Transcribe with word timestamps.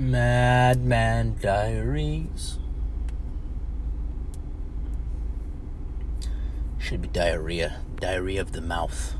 Madman 0.00 1.36
Diaries. 1.42 2.56
Should 6.78 7.02
be 7.02 7.08
diarrhea. 7.08 7.82
Diarrhea 8.00 8.40
of 8.40 8.52
the 8.52 8.62
mouth. 8.62 9.14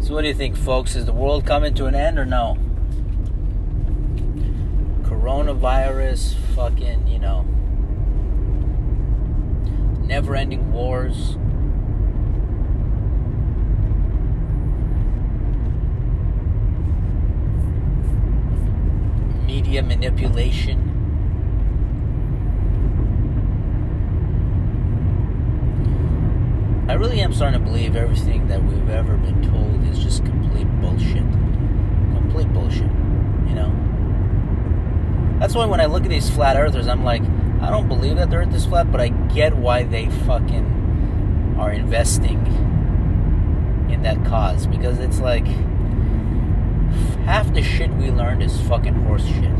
So, 0.00 0.12
what 0.12 0.20
do 0.20 0.28
you 0.28 0.34
think, 0.34 0.58
folks? 0.58 0.94
Is 0.94 1.06
the 1.06 1.14
world 1.14 1.46
coming 1.46 1.74
to 1.76 1.86
an 1.86 1.94
end 1.94 2.18
or 2.18 2.26
no? 2.26 2.58
Coronavirus, 5.04 6.34
fucking, 6.54 7.06
you 7.06 7.18
know, 7.18 7.46
never 10.06 10.36
ending 10.36 10.72
wars. 10.72 11.36
Media 19.46 19.82
manipulation. 19.82 20.90
I 26.86 26.94
really 26.94 27.20
am 27.20 27.32
starting 27.32 27.58
to 27.58 27.64
believe 27.64 27.96
everything 27.96 28.46
that 28.48 28.62
we've 28.62 28.90
ever 28.90 29.16
been 29.16 29.42
told 29.42 29.82
is 29.88 29.98
just 30.04 30.24
complete 30.24 30.66
bullshit. 30.80 31.24
Complete 32.14 32.52
bullshit. 32.52 32.90
You 33.48 33.54
know? 33.54 35.38
That's 35.40 35.54
why 35.54 35.64
when 35.66 35.80
I 35.80 35.86
look 35.86 36.04
at 36.04 36.10
these 36.10 36.28
flat 36.28 36.56
earthers, 36.56 36.86
I'm 36.86 37.04
like, 37.04 37.22
I 37.64 37.70
don't 37.70 37.88
believe 37.88 38.16
that 38.16 38.28
the 38.28 38.36
earth 38.36 38.54
is 38.54 38.66
flat, 38.66 38.92
but 38.92 39.00
I 39.00 39.08
get 39.08 39.56
why 39.56 39.84
they 39.84 40.10
fucking 40.10 41.56
are 41.58 41.72
investing 41.72 42.44
in 43.90 44.02
that 44.02 44.22
cause. 44.26 44.66
Because 44.66 44.98
it's 44.98 45.18
like, 45.18 45.46
half 47.24 47.54
the 47.54 47.62
shit 47.62 47.90
we 47.94 48.10
learned 48.10 48.42
is 48.42 48.60
fucking 48.62 48.92
horse 49.06 49.24
shit. 49.24 49.50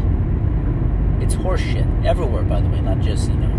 It's 1.22 1.32
horse 1.32 1.62
shit. 1.62 1.86
Everywhere, 2.04 2.42
by 2.42 2.60
the 2.60 2.68
way, 2.68 2.82
not 2.82 3.00
just, 3.00 3.30
you 3.30 3.36
know, 3.36 3.50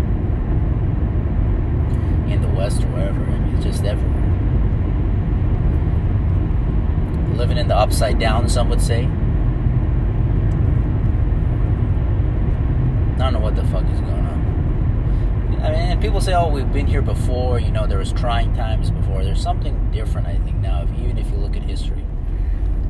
in 2.32 2.40
the 2.40 2.48
West 2.48 2.84
or 2.84 2.86
wherever. 2.86 3.24
I 3.24 3.38
mean, 3.38 3.56
it's 3.56 3.64
just 3.64 3.84
everywhere. 3.84 4.22
Living 7.36 7.58
in 7.58 7.66
the 7.66 7.76
upside 7.76 8.20
down, 8.20 8.48
some 8.48 8.68
would 8.68 8.80
say. 8.80 9.08
I 13.14 13.18
don't 13.18 13.32
know 13.32 13.40
what 13.40 13.56
the 13.56 13.64
fuck 13.64 13.84
is 13.84 14.00
going 14.00 14.12
on. 14.12 14.35
I 15.66 15.70
mean, 15.70 15.80
and 15.80 16.00
people 16.00 16.20
say, 16.20 16.32
"Oh, 16.32 16.48
we've 16.48 16.72
been 16.72 16.86
here 16.86 17.02
before." 17.02 17.58
You 17.58 17.72
know, 17.72 17.88
there 17.88 17.98
was 17.98 18.12
trying 18.12 18.54
times 18.54 18.92
before. 18.92 19.24
There's 19.24 19.42
something 19.42 19.90
different, 19.90 20.28
I 20.28 20.36
think, 20.36 20.56
now. 20.58 20.82
If, 20.82 20.90
even 21.00 21.18
if 21.18 21.28
you 21.30 21.38
look 21.38 21.56
at 21.56 21.62
history, 21.64 22.04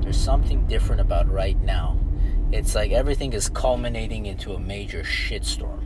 there's 0.02 0.18
something 0.18 0.66
different 0.66 1.00
about 1.00 1.26
right 1.30 1.58
now. 1.62 1.98
It's 2.52 2.74
like 2.74 2.92
everything 2.92 3.32
is 3.32 3.48
culminating 3.48 4.26
into 4.26 4.52
a 4.52 4.60
major 4.60 5.02
shitstorm. 5.02 5.82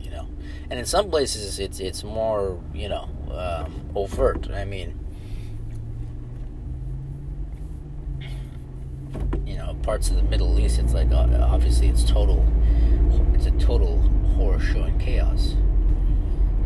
You 0.00 0.10
know, 0.10 0.28
and 0.70 0.80
in 0.80 0.86
some 0.86 1.10
places, 1.10 1.58
it's 1.58 1.78
it's 1.78 2.02
more 2.04 2.58
you 2.72 2.88
know 2.88 3.10
um, 3.30 3.90
overt. 3.94 4.50
I 4.50 4.64
mean. 4.64 4.98
you 9.46 9.56
know 9.56 9.76
parts 9.82 10.10
of 10.10 10.16
the 10.16 10.22
Middle 10.22 10.58
East, 10.58 10.78
it's 10.78 10.94
like 10.94 11.10
uh, 11.12 11.26
obviously 11.42 11.88
it's 11.88 12.04
total, 12.04 12.44
total 13.58 14.00
horror 14.36 14.60
show 14.60 14.82
and 14.82 15.00
chaos. 15.00 15.56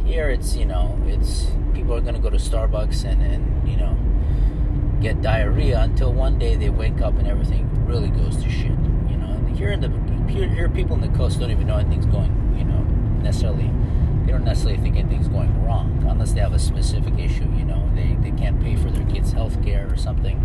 Here, 0.05 0.31
it's 0.31 0.57
you 0.57 0.65
know 0.65 0.99
it's 1.07 1.47
people 1.75 1.95
are 1.95 2.01
gonna 2.01 2.19
go 2.19 2.31
to 2.31 2.39
Starbucks 2.39 3.05
and 3.05 3.23
and 3.23 3.69
you 3.69 3.77
know 3.77 3.97
get 5.01 5.23
diarrhea 5.23 5.81
until 5.81 6.13
one 6.13 6.39
day 6.39 6.57
they 6.57 6.71
wake 6.71 7.01
up 7.01 7.15
and 7.19 7.27
everything 7.29 7.69
really 7.87 8.09
goes 8.09 8.37
to 8.43 8.51
shit. 8.51 8.73
You 9.09 9.17
know, 9.17 9.55
here 9.55 9.71
in 9.71 9.81
the 9.81 9.89
here, 10.33 10.69
people 10.69 10.95
in 10.95 11.01
the 11.01 11.17
coast 11.17 11.41
don't 11.41 11.51
even 11.51 11.67
know 11.67 11.77
anything's 11.77 12.07
going. 12.07 12.55
You 12.59 12.65
know, 12.65 12.83
necessarily. 13.23 13.71
They 14.25 14.33
don't 14.33 14.45
necessarily 14.45 14.83
think 14.83 14.97
anything's 14.97 15.29
going 15.29 15.65
wrong 15.65 16.05
unless 16.07 16.33
they 16.33 16.41
have 16.41 16.53
a 16.53 16.59
specific 16.59 17.19
issue. 17.19 17.49
You 17.57 17.65
know, 17.65 17.91
they, 17.95 18.15
they 18.21 18.37
can't 18.37 18.61
pay 18.61 18.77
for 18.77 18.91
their 18.91 19.07
kids' 19.07 19.33
health 19.33 19.63
care 19.65 19.91
or 19.91 19.97
something, 19.97 20.37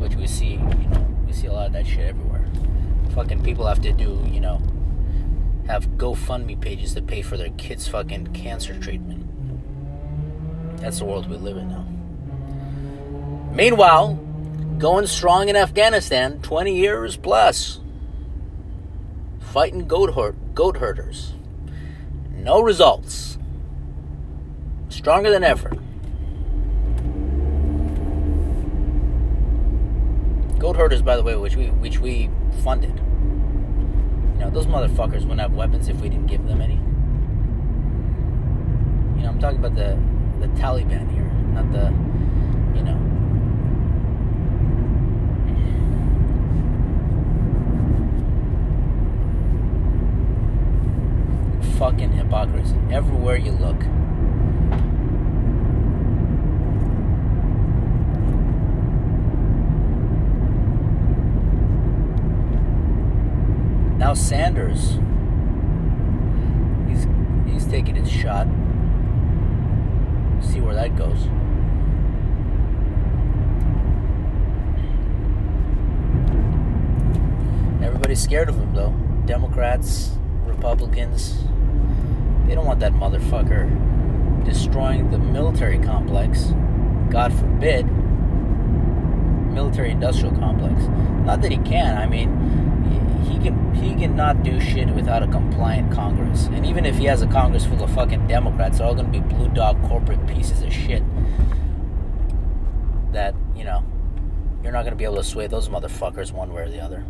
which 0.00 0.16
we 0.16 0.26
see. 0.26 0.54
You 0.54 0.88
know, 0.88 1.06
we 1.24 1.32
see 1.32 1.46
a 1.46 1.52
lot 1.52 1.68
of 1.68 1.72
that 1.74 1.86
shit 1.86 2.08
everywhere. 2.08 2.44
Fucking 3.14 3.44
people 3.44 3.66
have 3.66 3.80
to 3.82 3.92
do, 3.92 4.26
you 4.28 4.40
know, 4.40 4.60
have 5.66 5.86
GoFundMe 5.96 6.60
pages 6.60 6.94
to 6.94 7.02
pay 7.02 7.22
for 7.22 7.36
their 7.36 7.50
kids' 7.50 7.88
fucking 7.88 8.28
cancer 8.28 8.78
treatment. 8.78 9.26
That's 10.80 10.98
the 10.98 11.04
world 11.04 11.28
we 11.28 11.36
live 11.36 11.56
in 11.56 11.68
now. 11.68 11.86
Meanwhile, 13.52 14.14
going 14.78 15.06
strong 15.06 15.48
in 15.48 15.56
Afghanistan, 15.56 16.40
20 16.42 16.76
years 16.76 17.16
plus. 17.16 17.80
Fighting 19.40 19.88
goat, 19.88 20.14
herd, 20.14 20.36
goat 20.54 20.76
herders. 20.76 21.32
No 22.34 22.60
results. 22.60 23.38
Stronger 24.88 25.30
than 25.30 25.42
ever. 25.42 25.70
Goat 30.58 30.76
herders, 30.76 31.02
by 31.02 31.16
the 31.16 31.22
way, 31.22 31.36
which 31.36 31.56
we 31.56 31.66
which 31.66 31.98
we 31.98 32.30
funded. 32.62 33.00
Know, 34.46 34.52
those 34.52 34.66
motherfuckers 34.66 35.22
wouldn't 35.22 35.40
have 35.40 35.54
weapons 35.54 35.88
if 35.88 36.00
we 36.00 36.08
didn't 36.08 36.28
give 36.28 36.46
them 36.46 36.60
any. 36.60 36.74
You 39.16 39.22
know, 39.24 39.30
I'm 39.30 39.40
talking 39.40 39.58
about 39.58 39.74
the 39.74 39.98
the 40.40 40.46
Taliban 40.60 41.10
here, 41.10 41.24
not 41.52 41.72
the 41.72 41.92
you 42.76 42.84
know. 42.84 42.96
Fucking 51.78 52.12
hypocrisy. 52.12 52.76
Everywhere 52.92 53.36
you 53.36 53.50
look. 53.50 53.82
Now 64.06 64.14
Sanders, 64.14 65.00
he's 66.88 67.08
he's 67.52 67.66
taking 67.66 67.96
his 67.96 68.08
shot. 68.08 68.46
See 70.40 70.60
where 70.60 70.76
that 70.76 70.94
goes. 70.96 71.24
Everybody's 77.84 78.22
scared 78.22 78.48
of 78.48 78.54
him 78.54 78.72
though. 78.72 78.94
Democrats, 79.26 80.12
Republicans, 80.44 81.42
they 82.46 82.54
don't 82.54 82.64
want 82.64 82.78
that 82.78 82.92
motherfucker 82.92 84.44
destroying 84.44 85.10
the 85.10 85.18
military 85.18 85.80
complex. 85.80 86.52
God 87.10 87.32
forbid. 87.32 87.86
Military 89.52 89.90
industrial 89.90 90.36
complex. 90.36 90.80
Not 91.26 91.42
that 91.42 91.50
he 91.50 91.58
can. 91.58 91.98
I 91.98 92.06
mean, 92.06 92.75
he 93.26 93.38
can 93.38 93.74
he 93.74 93.94
cannot 93.94 94.42
do 94.42 94.60
shit 94.60 94.88
without 94.88 95.22
a 95.22 95.26
compliant 95.26 95.92
Congress. 95.92 96.46
And 96.46 96.64
even 96.64 96.84
if 96.86 96.96
he 96.96 97.04
has 97.06 97.22
a 97.22 97.26
Congress 97.26 97.66
full 97.66 97.82
of 97.82 97.90
fucking 97.94 98.26
Democrats, 98.26 98.78
they're 98.78 98.86
all 98.86 98.94
gonna 98.94 99.08
be 99.08 99.20
blue 99.20 99.48
dog 99.48 99.82
corporate 99.88 100.24
pieces 100.26 100.62
of 100.62 100.72
shit. 100.72 101.02
That, 103.12 103.34
you 103.54 103.64
know, 103.64 103.84
you're 104.62 104.72
not 104.72 104.84
gonna 104.84 104.96
be 104.96 105.04
able 105.04 105.16
to 105.16 105.24
sway 105.24 105.46
those 105.46 105.68
motherfuckers 105.68 106.32
one 106.32 106.52
way 106.52 106.62
or 106.62 106.70
the 106.70 106.80
other. 106.80 107.04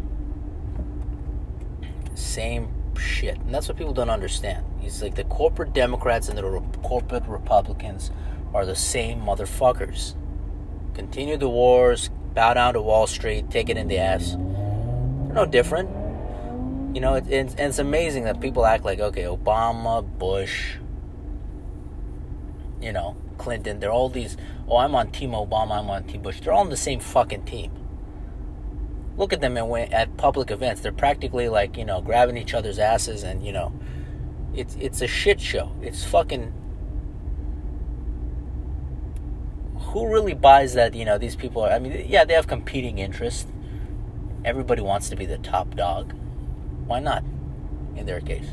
Same 2.14 2.68
shit. 2.96 3.38
And 3.38 3.54
that's 3.54 3.68
what 3.68 3.76
people 3.76 3.92
don't 3.92 4.10
understand. 4.10 4.64
He's 4.80 5.02
like 5.02 5.14
the 5.14 5.24
corporate 5.24 5.72
Democrats 5.72 6.28
and 6.28 6.38
the 6.38 6.44
re- 6.44 6.60
corporate 6.82 7.26
Republicans 7.26 8.10
are 8.54 8.64
the 8.64 8.76
same 8.76 9.20
motherfuckers. 9.20 10.14
Continue 10.94 11.36
the 11.36 11.48
wars, 11.48 12.08
bow 12.34 12.54
down 12.54 12.74
to 12.74 12.80
Wall 12.80 13.06
Street, 13.06 13.50
take 13.50 13.68
it 13.68 13.76
in 13.76 13.88
the 13.88 13.98
ass. 13.98 14.32
They're 14.32 15.34
no 15.34 15.44
different. 15.44 16.05
You 16.96 17.02
know, 17.02 17.12
it, 17.12 17.28
it's, 17.28 17.54
it's 17.58 17.78
amazing 17.78 18.24
that 18.24 18.40
people 18.40 18.64
act 18.64 18.82
like, 18.82 19.00
okay, 19.00 19.24
Obama, 19.24 20.02
Bush, 20.18 20.76
you 22.80 22.90
know, 22.90 23.18
Clinton, 23.36 23.80
they're 23.80 23.92
all 23.92 24.08
these, 24.08 24.38
oh, 24.66 24.78
I'm 24.78 24.94
on 24.94 25.10
Team 25.10 25.32
Obama, 25.32 25.72
I'm 25.72 25.90
on 25.90 26.04
Team 26.04 26.22
Bush. 26.22 26.40
They're 26.40 26.54
all 26.54 26.62
on 26.62 26.70
the 26.70 26.76
same 26.78 27.00
fucking 27.00 27.44
team. 27.44 27.70
Look 29.18 29.34
at 29.34 29.42
them 29.42 29.58
at, 29.58 29.92
at 29.92 30.16
public 30.16 30.50
events. 30.50 30.80
They're 30.80 30.90
practically 30.90 31.50
like, 31.50 31.76
you 31.76 31.84
know, 31.84 32.00
grabbing 32.00 32.38
each 32.38 32.54
other's 32.54 32.78
asses 32.78 33.24
and, 33.24 33.44
you 33.44 33.52
know, 33.52 33.78
it's, 34.54 34.74
it's 34.80 35.02
a 35.02 35.06
shit 35.06 35.38
show. 35.38 35.72
It's 35.82 36.02
fucking. 36.02 36.50
Who 39.80 40.10
really 40.10 40.32
buys 40.32 40.72
that, 40.72 40.94
you 40.94 41.04
know, 41.04 41.18
these 41.18 41.36
people 41.36 41.60
are, 41.60 41.72
I 41.72 41.78
mean, 41.78 42.06
yeah, 42.08 42.24
they 42.24 42.32
have 42.32 42.46
competing 42.46 43.00
interests. 43.00 43.44
Everybody 44.46 44.80
wants 44.80 45.10
to 45.10 45.16
be 45.16 45.26
the 45.26 45.36
top 45.36 45.76
dog. 45.76 46.14
Why 46.86 47.00
not, 47.00 47.24
in 47.96 48.06
their 48.06 48.20
case? 48.20 48.48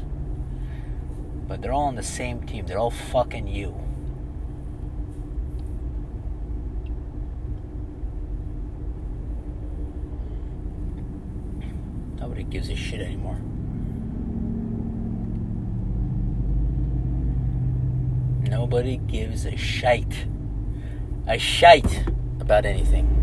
but 1.47 1.61
they're 1.61 1.71
all 1.73 1.85
on 1.85 1.95
the 1.95 2.01
same 2.03 2.41
team. 2.43 2.65
They're 2.65 2.79
all 2.79 2.89
fucking 2.89 3.47
you. 3.47 3.75
Nobody 12.19 12.43
gives 12.43 12.69
a 12.69 12.75
shit 12.75 13.01
anymore. 13.01 13.39
Nobody 18.49 18.97
gives 18.97 19.45
a 19.45 19.55
shite. 19.55 20.25
A 21.27 21.37
shite 21.37 22.05
about 22.39 22.65
anything. 22.65 23.22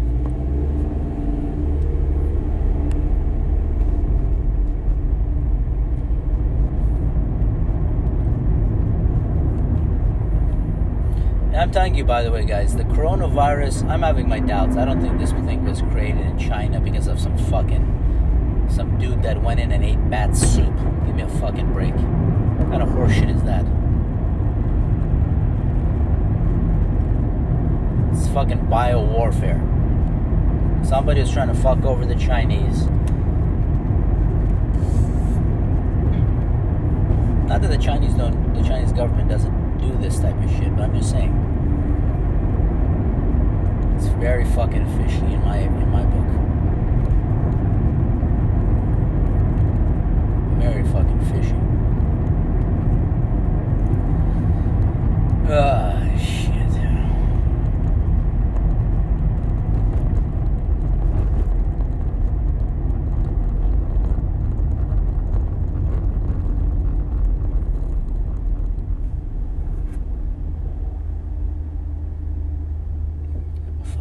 I'm 11.61 11.71
telling 11.71 11.95
you, 11.95 12.05
by 12.05 12.23
the 12.23 12.33
way, 12.33 12.47
guys, 12.47 12.75
the 12.75 12.85
coronavirus, 12.85 13.87
I'm 13.87 14.01
having 14.01 14.27
my 14.27 14.41
doubts. 14.41 14.79
I 14.79 14.87
don't 14.87 15.03
think 15.03 15.19
this 15.19 15.33
thing 15.33 15.63
was 15.63 15.83
created 15.83 16.25
in 16.25 16.39
China 16.39 16.81
because 16.81 17.07
of 17.07 17.21
some 17.21 17.37
fucking, 17.37 18.67
some 18.71 18.99
dude 18.99 19.23
that 19.25 19.43
went 19.43 19.61
in 19.61 19.71
and 19.71 19.85
ate 19.85 20.09
bat 20.09 20.35
soup. 20.35 20.75
Give 21.05 21.15
me 21.15 21.21
a 21.21 21.29
fucking 21.29 21.71
break. 21.75 21.93
What 21.93 22.71
kind 22.71 22.83
of 22.83 22.89
horseshit 22.89 23.29
is 23.29 23.43
that? 23.43 23.67
It's 28.17 28.33
fucking 28.33 28.71
bio 28.71 29.05
warfare. 29.05 29.61
Somebody 30.83 31.21
is 31.21 31.31
trying 31.31 31.49
to 31.49 31.55
fuck 31.55 31.85
over 31.85 32.07
the 32.07 32.17
Chinese. 32.17 32.87
Not 37.47 37.61
that 37.61 37.71
the 37.71 37.77
Chinese 37.77 38.15
don't, 38.15 38.55
the 38.55 38.63
Chinese 38.63 38.95
government 38.95 39.29
doesn't 39.29 39.60
do 39.81 39.97
this 39.99 40.21
type 40.21 40.37
of 40.43 40.51
shit, 40.51 40.75
but 40.77 40.85
I'm 40.85 40.95
just 40.95 41.11
saying. 41.11 41.33
It's 43.97 44.07
very 44.07 44.45
fucking 44.45 44.87
fishy 44.97 45.33
in 45.33 45.41
my 45.45 45.59
in 45.59 45.89
my 45.91 46.05
book. 46.05 46.27
Very 50.61 50.85
fucking 50.85 51.21
fishy. 51.31 51.57
Ah, 55.53 55.99
shit. 56.19 56.60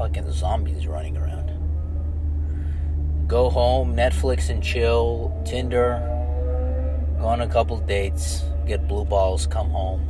Fucking 0.10 0.32
zombies 0.32 0.88
running 0.88 1.18
around. 1.18 1.52
Go 3.28 3.48
home, 3.52 3.96
Netflix 3.96 4.50
and 4.50 4.64
chill, 4.64 5.40
Tinder, 5.46 6.00
go 7.20 7.28
on 7.28 7.42
a 7.42 7.48
couple 7.48 7.78
dates, 7.78 8.44
get 8.66 8.88
blue 8.88 9.06
balls, 9.06 9.46
come 9.46 9.70
home. 9.70 10.02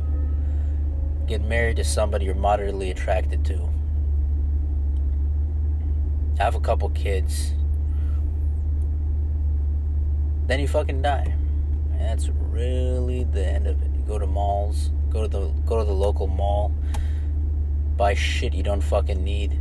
Get 1.26 1.42
married 1.42 1.76
to 1.76 1.84
somebody 1.84 2.24
you're 2.24 2.34
moderately 2.34 2.90
attracted 2.90 3.44
to. 3.44 3.68
Have 6.38 6.54
a 6.54 6.60
couple 6.60 6.88
kids. 6.90 7.52
Then 10.46 10.60
you 10.60 10.66
fucking 10.66 11.02
die. 11.02 11.34
That's 11.98 12.30
really 12.30 13.24
the 13.24 13.46
end 13.46 13.66
of 13.66 13.82
it. 13.82 13.90
You 13.94 14.02
go 14.06 14.18
to 14.18 14.26
malls, 14.26 14.92
go 15.10 15.20
to 15.20 15.28
the 15.28 15.48
go 15.66 15.78
to 15.78 15.84
the 15.84 15.92
local 15.92 16.26
mall, 16.26 16.72
buy 17.98 18.14
shit 18.14 18.54
you 18.54 18.62
don't 18.62 18.80
fucking 18.80 19.22
need. 19.22 19.58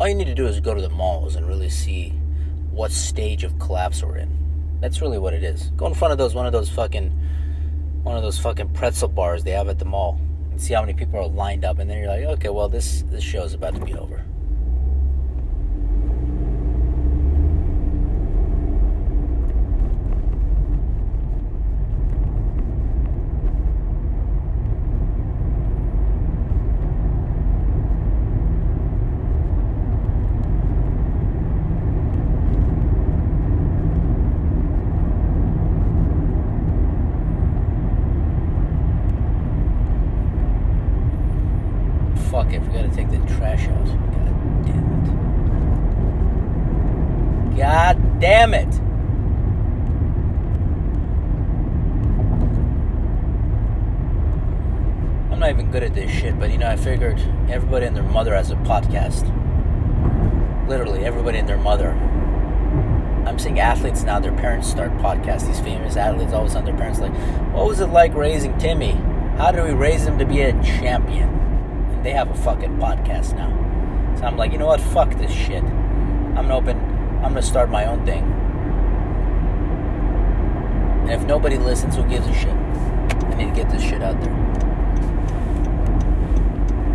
All 0.00 0.06
you 0.06 0.14
need 0.14 0.26
to 0.26 0.34
do 0.34 0.46
is 0.46 0.60
go 0.60 0.74
to 0.74 0.80
the 0.80 0.88
malls 0.88 1.34
and 1.34 1.48
really 1.48 1.68
see 1.68 2.10
what 2.70 2.92
stage 2.92 3.42
of 3.42 3.58
collapse 3.58 4.00
we're 4.00 4.18
in. 4.18 4.78
That's 4.80 5.00
really 5.00 5.18
what 5.18 5.34
it 5.34 5.42
is. 5.42 5.70
Go 5.76 5.86
in 5.86 5.94
front 5.94 6.12
of 6.12 6.18
those 6.18 6.36
one 6.36 6.46
of 6.46 6.52
those 6.52 6.70
fucking 6.70 7.10
one 8.04 8.16
of 8.16 8.22
those 8.22 8.38
fucking 8.38 8.68
pretzel 8.74 9.08
bars 9.08 9.42
they 9.42 9.50
have 9.50 9.68
at 9.68 9.80
the 9.80 9.84
mall 9.84 10.20
and 10.52 10.60
see 10.60 10.72
how 10.72 10.82
many 10.82 10.94
people 10.94 11.18
are 11.18 11.26
lined 11.26 11.64
up 11.64 11.80
and 11.80 11.90
then 11.90 11.98
you're 11.98 12.06
like, 12.06 12.24
okay, 12.38 12.48
well 12.48 12.68
this 12.68 13.02
this 13.10 13.24
show 13.24 13.42
is 13.42 13.54
about 13.54 13.74
to 13.74 13.84
be 13.84 13.92
over. 13.94 14.24
Fuck 42.38 42.52
it, 42.52 42.62
we 42.62 42.68
gotta 42.68 42.88
take 42.90 43.10
the 43.10 43.16
trash 43.34 43.66
out. 43.66 43.84
God 43.84 44.64
damn 44.64 44.94
it. 47.50 47.56
God 47.56 48.20
damn 48.20 48.54
it! 48.54 48.72
I'm 55.32 55.40
not 55.40 55.50
even 55.50 55.72
good 55.72 55.82
at 55.82 55.94
this 55.94 56.12
shit, 56.12 56.38
but 56.38 56.52
you 56.52 56.58
know, 56.58 56.68
I 56.68 56.76
figured 56.76 57.18
everybody 57.50 57.86
and 57.86 57.96
their 57.96 58.04
mother 58.04 58.36
has 58.36 58.52
a 58.52 58.54
podcast. 58.54 59.26
Literally, 60.68 61.04
everybody 61.04 61.38
and 61.38 61.48
their 61.48 61.58
mother. 61.58 61.90
I'm 63.26 63.40
seeing 63.40 63.58
athletes 63.58 64.04
now, 64.04 64.20
their 64.20 64.30
parents 64.30 64.68
start 64.68 64.92
podcasts. 64.98 65.48
These 65.48 65.58
famous 65.58 65.96
athletes, 65.96 66.32
always 66.32 66.54
on 66.54 66.64
their 66.64 66.76
parents 66.76 67.00
like, 67.00 67.12
What 67.52 67.66
was 67.66 67.80
it 67.80 67.88
like 67.88 68.14
raising 68.14 68.56
Timmy? 68.58 68.92
How 69.38 69.50
do 69.50 69.64
we 69.64 69.72
raise 69.72 70.06
him 70.06 70.20
to 70.20 70.24
be 70.24 70.42
a 70.42 70.52
champion? 70.62 71.37
They 72.02 72.12
have 72.12 72.30
a 72.30 72.34
fucking 72.34 72.76
podcast 72.78 73.34
now. 73.36 73.50
So 74.18 74.24
I'm 74.24 74.36
like, 74.36 74.52
you 74.52 74.58
know 74.58 74.66
what? 74.66 74.80
Fuck 74.80 75.14
this 75.14 75.32
shit. 75.32 75.62
I'm 75.62 76.46
gonna 76.48 76.56
open, 76.56 76.76
I'm 77.24 77.30
gonna 77.32 77.42
start 77.42 77.70
my 77.70 77.86
own 77.86 78.06
thing. 78.06 78.24
And 81.02 81.10
if 81.10 81.26
nobody 81.26 81.56
listens, 81.56 81.96
who 81.96 82.04
gives 82.04 82.26
a 82.26 82.34
shit? 82.34 82.52
I 82.52 83.34
need 83.34 83.48
to 83.48 83.54
get 83.54 83.70
this 83.70 83.82
shit 83.82 84.02
out 84.02 84.20
there. 84.20 84.32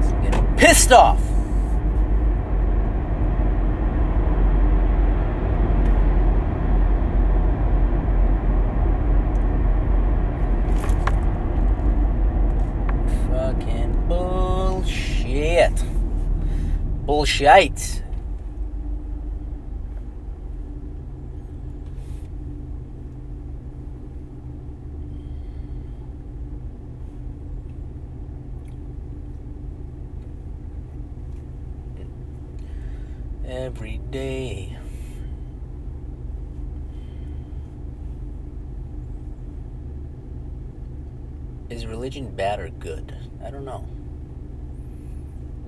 I'm 0.09 0.23
getting 0.23 0.55
pissed 0.55 0.91
off. 0.91 1.19
Fucking 13.29 14.07
bullshit. 14.07 15.83
Bullshit. 17.23 18.03
Every 33.47 34.01
day. 34.11 34.77
Is 41.69 41.85
religion 41.85 42.35
bad 42.35 42.59
or 42.59 42.67
good? 42.67 43.15
I 43.41 43.49
don't 43.49 43.63
know. 43.63 43.87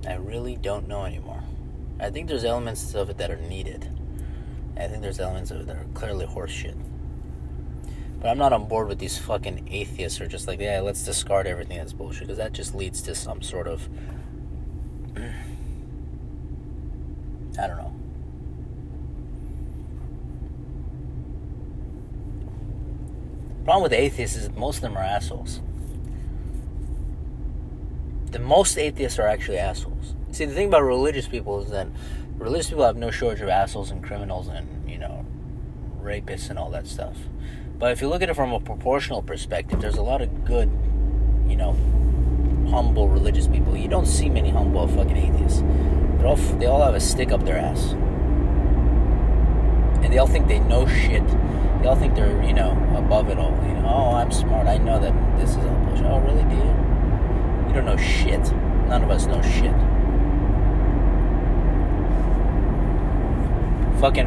I 0.06 0.14
really 0.14 0.56
don't 0.56 0.86
know 0.86 1.04
anymore. 1.04 1.42
I 1.98 2.10
think 2.10 2.28
there's 2.28 2.44
elements 2.44 2.94
of 2.94 3.10
it 3.10 3.18
that 3.18 3.30
are 3.30 3.36
needed. 3.36 3.90
I 4.76 4.86
think 4.86 5.02
there's 5.02 5.18
elements 5.18 5.50
of 5.50 5.60
it 5.60 5.66
that 5.66 5.76
are 5.76 5.86
clearly 5.94 6.26
horseshit. 6.26 6.76
But 8.20 8.28
I'm 8.28 8.38
not 8.38 8.52
on 8.52 8.68
board 8.68 8.88
with 8.88 8.98
these 8.98 9.18
fucking 9.18 9.68
atheists 9.70 10.18
who 10.18 10.24
are 10.24 10.28
just 10.28 10.46
like, 10.46 10.60
yeah, 10.60 10.80
let's 10.80 11.04
discard 11.04 11.46
everything 11.46 11.78
that's 11.78 11.92
bullshit, 11.92 12.22
because 12.22 12.38
that 12.38 12.52
just 12.52 12.74
leads 12.74 13.02
to 13.02 13.14
some 13.14 13.42
sort 13.42 13.66
of. 13.66 13.88
I 17.58 17.66
don't 17.66 17.78
know. 17.78 17.92
The 23.58 23.64
problem 23.64 23.82
with 23.82 23.92
atheists 23.92 24.36
is 24.36 24.50
most 24.50 24.76
of 24.76 24.82
them 24.82 24.96
are 24.96 25.02
assholes. 25.02 25.60
The 28.30 28.38
most 28.38 28.76
atheists 28.76 29.18
are 29.18 29.26
actually 29.26 29.58
assholes. 29.58 30.14
See, 30.32 30.44
the 30.44 30.54
thing 30.54 30.68
about 30.68 30.82
religious 30.82 31.28
people 31.28 31.62
is 31.62 31.70
that 31.70 31.86
religious 32.36 32.68
people 32.68 32.84
have 32.84 32.96
no 32.96 33.10
shortage 33.10 33.40
of 33.40 33.48
assholes 33.48 33.90
and 33.90 34.02
criminals 34.02 34.48
and, 34.48 34.88
you 34.88 34.98
know, 34.98 35.24
rapists 36.02 36.50
and 36.50 36.58
all 36.58 36.70
that 36.70 36.86
stuff. 36.86 37.16
But 37.78 37.92
if 37.92 38.00
you 38.00 38.08
look 38.08 38.22
at 38.22 38.28
it 38.28 38.34
from 38.34 38.52
a 38.52 38.60
proportional 38.60 39.22
perspective, 39.22 39.80
there's 39.80 39.96
a 39.96 40.02
lot 40.02 40.22
of 40.22 40.44
good, 40.44 40.70
you 41.46 41.56
know, 41.56 41.72
humble 42.70 43.08
religious 43.08 43.46
people. 43.46 43.76
You 43.76 43.88
don't 43.88 44.06
see 44.06 44.28
many 44.28 44.50
humble 44.50 44.88
fucking 44.88 45.16
atheists. 45.16 45.62
They're 46.18 46.26
all, 46.26 46.36
they 46.36 46.66
all 46.66 46.82
have 46.82 46.94
a 46.94 47.00
stick 47.00 47.32
up 47.32 47.44
their 47.44 47.58
ass. 47.58 47.92
And 50.02 50.12
they 50.12 50.18
all 50.18 50.26
think 50.26 50.48
they 50.48 50.58
know 50.60 50.86
shit. 50.86 51.26
They 51.80 51.88
all 51.88 51.96
think 51.96 52.14
they're, 52.14 52.42
you 52.42 52.52
know, 52.52 52.72
above 52.96 53.28
it 53.28 53.38
all. 53.38 53.52
You 53.66 53.74
know, 53.74 53.86
oh, 53.86 54.14
I'm 54.14 54.32
smart. 54.32 54.66
I 54.66 54.78
know 54.78 54.98
that 55.00 55.38
this 55.38 55.50
is 55.50 55.56
all 55.56 55.78
bullshit. 55.84 56.06
Oh, 56.06 56.18
really? 56.20 56.42
You? 56.54 56.85
Don't 57.86 57.98
know 57.98 58.02
shit. 58.02 58.52
None 58.88 59.04
of 59.04 59.10
us 59.10 59.26
know 59.26 59.40
shit. 59.42 59.70
Fucking, 64.00 64.26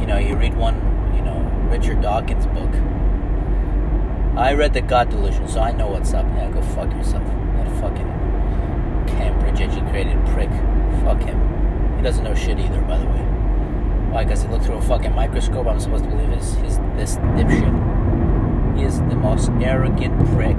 you 0.00 0.06
know, 0.06 0.18
you 0.18 0.34
read 0.34 0.56
one, 0.56 0.74
you 1.14 1.22
know, 1.22 1.38
Richard 1.70 2.02
Dawkins 2.02 2.46
book. 2.46 2.74
I 4.36 4.54
read 4.54 4.72
the 4.72 4.80
God 4.80 5.08
Delusion, 5.08 5.46
so 5.46 5.60
I 5.60 5.70
know 5.70 5.86
what's 5.86 6.12
up. 6.14 6.26
Yeah, 6.30 6.50
go 6.50 6.60
fuck 6.62 6.90
yourself. 6.90 7.22
That 7.22 7.80
fucking 7.80 9.06
Cambridge 9.06 9.60
educated 9.60 10.18
prick. 10.26 10.50
Fuck 11.04 11.22
him. 11.22 11.96
He 11.96 12.02
doesn't 12.02 12.24
know 12.24 12.34
shit 12.34 12.58
either, 12.58 12.80
by 12.82 12.98
the 12.98 13.06
way. 13.06 13.22
Why? 14.10 14.24
Because 14.24 14.42
he 14.42 14.48
looked 14.48 14.64
through 14.64 14.78
a 14.78 14.82
fucking 14.82 15.14
microscope. 15.14 15.68
I'm 15.68 15.78
supposed 15.78 16.02
to 16.02 16.10
believe 16.10 16.30
his, 16.30 16.54
his 16.54 16.78
this 16.96 17.14
dipshit. 17.38 18.76
He 18.76 18.82
is 18.82 18.98
the 18.98 19.14
most 19.14 19.48
arrogant 19.60 20.18
prick. 20.34 20.58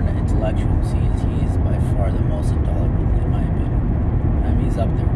Modern 0.00 0.18
intellectuals, 0.18 0.92
he 0.92 0.98
is, 0.98 1.22
he 1.22 1.46
is 1.46 1.56
by 1.58 1.76
far 1.96 2.12
the 2.12 2.20
most 2.20 2.52
intolerant, 2.52 3.22
in 3.22 3.30
my 3.30 3.42
opinion. 3.42 4.44
I 4.44 4.54
mean, 4.54 4.64
he's 4.64 4.78
up 4.78 4.88
there. 4.96 5.08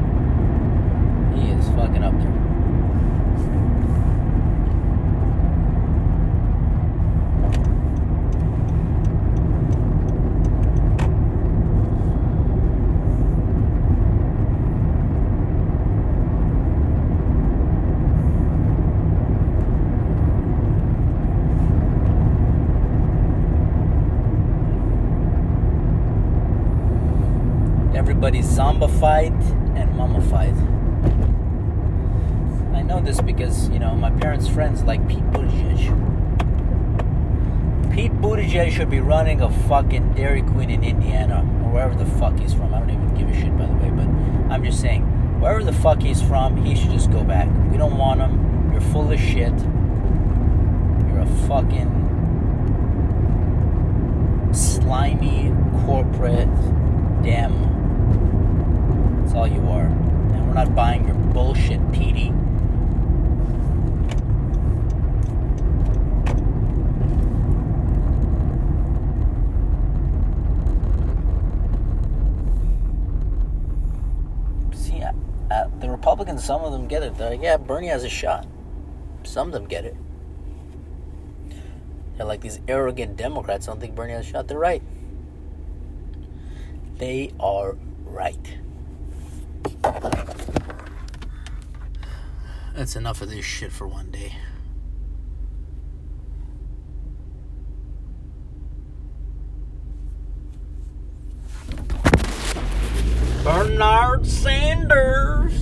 He 1.37 1.51
is 1.53 1.69
fucking 1.71 2.03
up 2.03 2.15
there. 2.19 3.72
Everybody's 28.23 28.57
zombified 28.57 29.35
and 29.77 29.93
mummified. 29.97 30.55
I 32.73 32.83
know 32.83 33.01
this 33.01 33.21
because, 33.21 33.69
you 33.71 33.81
know, 33.81 33.97
my 33.97 34.13
parents' 34.13 34.47
friends 34.47 34.85
like 34.85 35.05
Pete 35.09 35.29
Buttigieg. 35.33 35.91
Pete 37.93 38.13
Buttigieg 38.13 38.71
should 38.71 38.91
be 38.91 39.01
running 39.01 39.41
a 39.41 39.51
fucking 39.67 40.15
Dairy 40.15 40.43
Queen 40.43 40.71
in 40.71 40.85
Indiana 40.85 41.41
or 41.65 41.73
wherever 41.73 41.97
the 41.97 42.07
fuck 42.07 42.39
he's 42.39 42.55
from. 42.55 42.73
I 42.73 42.79
don't 42.79 42.91
even 42.91 43.13
give 43.17 43.29
a 43.29 43.35
shit, 43.35 43.59
by 43.59 43.67
the 43.67 43.73
way, 43.73 43.91
but 43.91 44.07
I'm 44.53 44.63
just 44.63 44.81
saying, 44.81 45.03
wherever 45.41 45.65
the 45.65 45.73
fuck 45.73 46.01
he's 46.01 46.23
from, 46.23 46.65
he 46.65 46.77
should 46.77 46.93
just 46.93 47.11
go 47.11 47.25
back. 47.25 47.49
We 47.73 47.77
don't 47.77 47.97
want 47.97 48.21
him. 48.21 48.71
You're 48.71 48.83
full 48.83 49.11
of 49.11 49.19
shit. 49.19 49.59
You're 51.09 51.23
a 51.23 51.47
fucking 51.49 51.91
slimy 54.53 55.53
corporate 55.87 56.55
dem 57.25 57.82
that's 59.33 59.41
all 59.41 59.47
you 59.47 59.67
are. 59.67 59.87
And 59.87 60.47
we're 60.47 60.53
not 60.53 60.75
buying 60.75 61.07
your 61.07 61.15
bullshit, 61.15 61.81
Petey. 61.91 62.35
See, 74.75 75.03
uh, 75.03 75.13
uh, 75.51 75.69
the 75.81 75.89
Republicans, 75.89 76.45
some 76.45 76.63
of 76.63 76.73
them 76.73 76.87
get 76.87 77.03
it. 77.03 77.17
They're 77.17 77.31
like, 77.31 77.43
yeah, 77.43 77.57
Bernie 77.57 77.87
has 77.87 78.05
a 78.05 78.11
shot. 78.11 78.47
Some 79.25 79.47
of 79.47 79.55
them 79.55 79.65
get 79.67 79.87
it. 79.87 79.97
They're 82.19 82.27
like 82.27 82.43
these 82.43 82.61
arrogant 82.69 83.17
Democrats 83.17 83.65
don't 83.65 83.81
think 83.81 83.95
Bernie 83.95 84.13
has 84.13 84.29
a 84.29 84.31
shot. 84.31 84.49
They're 84.49 84.59
right. 84.59 84.83
They 86.99 87.33
are 87.41 87.79
right. 88.05 88.59
That's 92.75 92.97
enough 92.97 93.23
of 93.23 93.31
this 93.31 93.45
shit 93.45 93.71
for 93.73 93.87
one 93.87 94.11
day. 94.11 94.35
Bernard 103.45 104.27
Sanders. 104.27 105.62